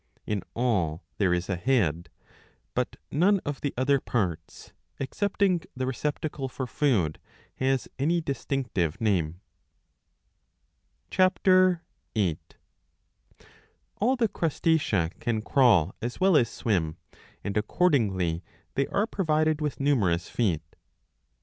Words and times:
In 0.25 0.41
all 0.55 1.03
there 1.19 1.31
is 1.31 1.47
a 1.47 1.55
head;^ 1.55 2.07
but 2.73 2.95
none 3.11 3.39
of 3.45 3.61
the 3.61 3.71
other 3.77 3.99
parts, 3.99 4.73
excepting 4.99 5.61
the 5.75 5.85
receptacle 5.85 6.49
for 6.49 6.65
food, 6.65 7.19
has 7.57 7.87
any 7.99 8.19
distinctive 8.19 8.99
name. 8.99 9.41
(Ch. 11.11 11.19
Z.) 12.17 12.35
All 13.97 14.15
the 14.15 14.27
Crustacea 14.27 15.11
^ 15.15 15.19
can 15.19 15.43
crawl 15.43 15.93
as 16.01 16.19
well 16.19 16.35
as 16.35 16.49
swim, 16.49 16.97
and 17.43 17.55
accordingly 17.55 18.43
they 18.73 18.87
are 18.87 19.05
provided 19.05 19.61
with 19.61 19.79
numerous 19.79 20.27
feet. 20.29 20.63